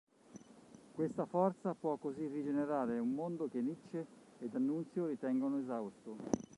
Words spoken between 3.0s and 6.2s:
mondo che Nietzsche e D'Annunzio ritengono esausto.